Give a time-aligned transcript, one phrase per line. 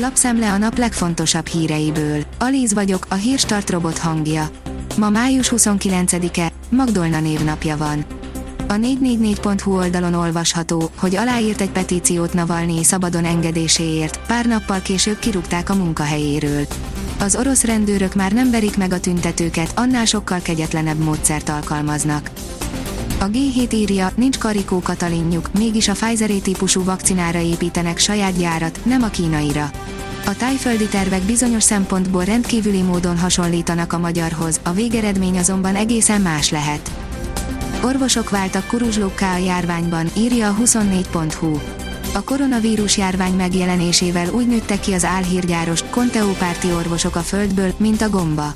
[0.00, 2.24] Lapszemle a nap legfontosabb híreiből.
[2.38, 4.50] Alíz vagyok, a hírstart robot hangja.
[4.96, 8.04] Ma május 29-e, Magdolna névnapja van.
[8.68, 15.70] A 444.hu oldalon olvasható, hogy aláírt egy petíciót Navalnyi szabadon engedéséért, pár nappal később kirúgták
[15.70, 16.66] a munkahelyéről.
[17.20, 22.30] Az orosz rendőrök már nem verik meg a tüntetőket, annál sokkal kegyetlenebb módszert alkalmaznak.
[23.20, 29.02] A G7 írja, nincs Karikó Katalinjuk, mégis a pfizer típusú vakcinára építenek saját gyárat, nem
[29.02, 29.70] a kínaira.
[30.26, 36.50] A tájföldi tervek bizonyos szempontból rendkívüli módon hasonlítanak a magyarhoz, a végeredmény azonban egészen más
[36.50, 36.90] lehet.
[37.82, 41.58] Orvosok váltak kuruzslókká a járványban, írja a 24.hu.
[42.14, 48.08] A koronavírus járvány megjelenésével úgy nőttek ki az álhírgyáros, konteópárti orvosok a földből, mint a
[48.08, 48.52] gomba.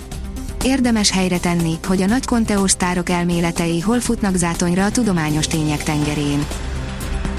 [0.65, 5.83] Érdemes helyre tenni, hogy a nagy konteós sztárok elméletei hol futnak zátonyra a tudományos tények
[5.83, 6.47] tengerén.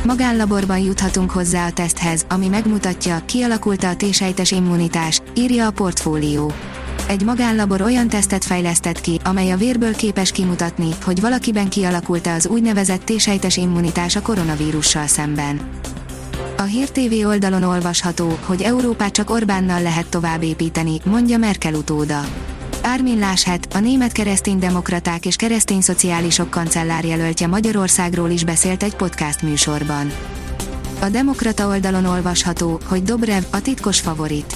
[0.05, 6.51] Magánlaborban juthatunk hozzá a teszthez, ami megmutatja, kialakult a T-sejtes immunitás, írja a portfólió.
[7.07, 12.47] Egy magánlabor olyan tesztet fejlesztett ki, amely a vérből képes kimutatni, hogy valakiben kialakult-e az
[12.47, 15.61] úgynevezett T-sejtes immunitás a koronavírussal szemben.
[16.57, 22.25] A Hír TV oldalon olvasható, hogy Európát csak Orbánnal lehet tovább építeni, mondja Merkel utóda.
[22.85, 30.11] Armin Laschet, a német kereszténydemokraták és keresztényszociálisok kancellárjelöltje Magyarországról is beszélt egy podcast műsorban.
[31.01, 34.55] A Demokrata oldalon olvasható, hogy Dobrev a titkos favorit.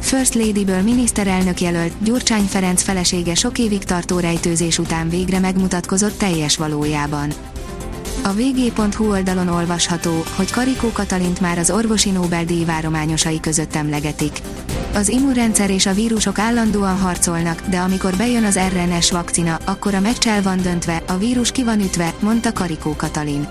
[0.00, 6.56] First Lady-ből miniszterelnök jelölt, Gyurcsány Ferenc felesége sok évig tartó rejtőzés után végre megmutatkozott teljes
[6.56, 7.32] valójában.
[8.26, 14.38] A vg.hu oldalon olvasható, hogy Karikó Katalint már az orvosi Nobel-díj várományosai között emlegetik.
[14.94, 20.00] Az immunrendszer és a vírusok állandóan harcolnak, de amikor bejön az RNS vakcina, akkor a
[20.00, 23.48] meccsel van döntve, a vírus ki van ütve, mondta Karikó Katalin.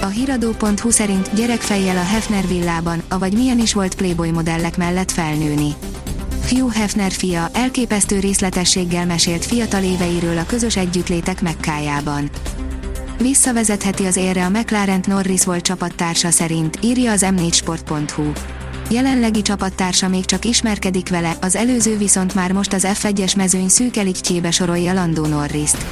[0.00, 5.74] A hiradó.hu szerint gyerekfejjel a Hefner villában, avagy milyen is volt Playboy modellek mellett felnőni.
[6.48, 12.30] Hugh Hefner fia elképesztő részletességgel mesélt fiatal éveiről a közös együttlétek Mekkájában.
[13.18, 18.32] Visszavezetheti az érre a McLaren Norris volt csapattársa szerint, írja az m4sport.hu.
[18.90, 23.96] Jelenlegi csapattársa még csak ismerkedik vele, az előző viszont már most az F1-es mezőny szűk
[23.96, 25.86] elitjébe sorolja Landó Norriszt.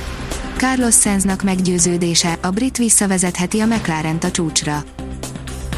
[0.56, 4.84] Carlos Sainznak meggyőződése, a brit visszavezetheti a mclaren a csúcsra.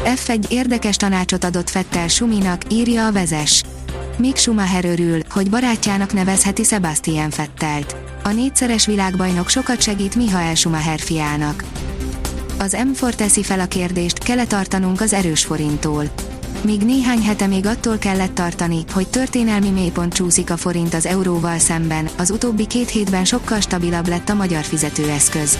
[0.03, 3.63] F1 érdekes tanácsot adott Fettel Suminak, írja a vezes.
[4.19, 7.95] Mick Schumacher örül, hogy barátjának nevezheti Sebastian Fettelt.
[8.23, 11.63] A négyszeres világbajnok sokat segít Michael Schumacher fiának.
[12.57, 16.03] Az M4 teszi fel a kérdést, kell tartanunk az erős forinttól.
[16.61, 21.59] Míg néhány hete még attól kellett tartani, hogy történelmi mélypont csúszik a forint az euróval
[21.59, 25.57] szemben, az utóbbi két hétben sokkal stabilabb lett a magyar fizetőeszköz.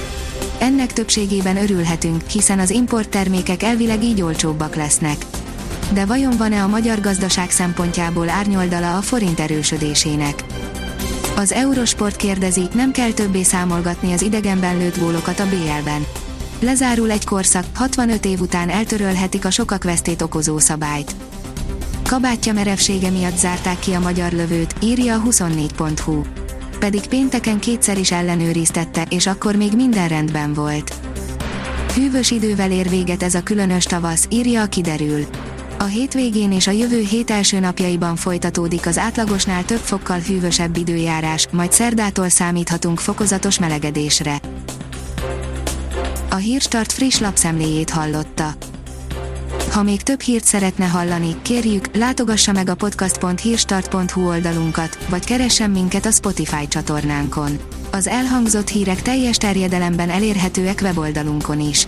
[0.60, 5.26] Ennek többségében örülhetünk, hiszen az importtermékek elvileg így olcsóbbak lesznek.
[5.94, 10.44] De vajon van-e a magyar gazdaság szempontjából árnyoldala a forint erősödésének?
[11.36, 16.06] Az Eurosport kérdezi, nem kell többé számolgatni az idegenben lőtt gólokat a BL-ben.
[16.60, 21.16] Lezárul egy korszak, 65 év után eltörölhetik a sokak vesztét okozó szabályt.
[22.04, 26.22] Kabátja merevsége miatt zárták ki a magyar lövőt, írja a 24.hu.
[26.80, 30.94] Pedig pénteken kétszer is ellenőriztette, és akkor még minden rendben volt.
[31.96, 35.26] Hűvös idővel ér véget ez a különös tavasz, írja a kiderül.
[35.82, 41.48] A hétvégén és a jövő hét első napjaiban folytatódik az átlagosnál több fokkal hűvösebb időjárás,
[41.52, 44.40] majd szerdától számíthatunk fokozatos melegedésre.
[46.30, 48.54] A Hírstart friss lapszemléjét hallotta.
[49.72, 56.06] Ha még több hírt szeretne hallani, kérjük, látogassa meg a podcast.hírstart.hu oldalunkat, vagy keressen minket
[56.06, 57.60] a Spotify csatornánkon.
[57.92, 61.88] Az elhangzott hírek teljes terjedelemben elérhetőek weboldalunkon is.